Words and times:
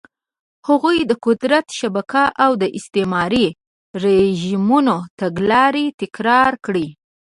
هغوی 0.67 0.97
د 1.05 1.11
قدرت 1.25 1.65
شبکه 1.79 2.23
او 2.43 2.51
د 2.61 2.63
استعماري 2.77 3.47
رژیمونو 4.03 4.95
تګلارې 5.21 5.85
تکرار 6.01 6.51
کړې. 6.65 6.87